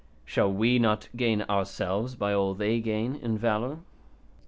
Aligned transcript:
Shall 0.25 0.51
we 0.51 0.79
not 0.79 1.09
gain 1.15 1.43
ourselves 1.43 2.15
by 2.15 2.33
all 2.33 2.55
they 2.55 2.79
gain 2.79 3.13
in 3.17 3.37
valour?" 3.37 3.81